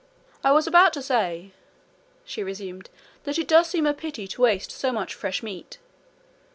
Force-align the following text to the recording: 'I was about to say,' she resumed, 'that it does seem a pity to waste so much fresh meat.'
'I 0.43 0.53
was 0.53 0.65
about 0.65 0.93
to 0.93 1.01
say,' 1.03 1.51
she 2.25 2.41
resumed, 2.41 2.89
'that 3.23 3.37
it 3.37 3.47
does 3.47 3.67
seem 3.69 3.85
a 3.85 3.93
pity 3.93 4.27
to 4.29 4.41
waste 4.41 4.71
so 4.71 4.91
much 4.91 5.13
fresh 5.13 5.43
meat.' 5.43 5.77